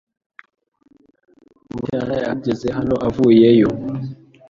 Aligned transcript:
Bucyana 1.71 2.13
yahagaze 2.21 2.67
hano 2.77 2.95
avuyeyo 3.07 3.69